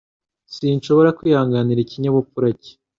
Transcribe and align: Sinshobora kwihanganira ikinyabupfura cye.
Sinshobora 0.55 1.15
kwihanganira 1.17 1.79
ikinyabupfura 1.81 2.49
cye. 2.61 2.73